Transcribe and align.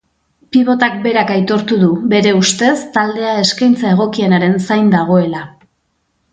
Pibotak 0.55 0.95
berak 1.03 1.33
aitortu 1.33 1.77
du, 1.83 1.89
bere 2.15 2.33
ustez, 2.39 2.73
taldea 2.97 3.37
eskaintza 3.45 3.95
egokienaren 3.95 4.59
zain 4.65 4.93
dagoela. 4.99 5.47